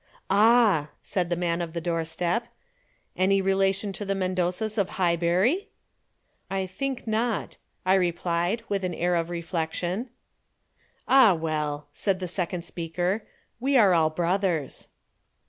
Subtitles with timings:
[0.31, 2.47] "Ah," said the man of the doorstep.
[3.15, 5.69] "Any relation to the Mendozas of Highbury?"
[6.49, 10.09] "I think not," I replied, with an air of reflection.
[11.07, 13.21] "Ah well," said the second speaker,
[13.59, 14.87] "we are all brothers."